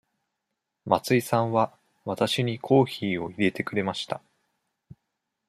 [0.87, 4.19] 松井さんはわたしにコーヒーを入れてくれました。